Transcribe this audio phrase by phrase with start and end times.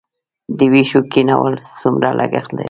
[0.57, 2.59] د ویښتو کینول څومره لګښت لري؟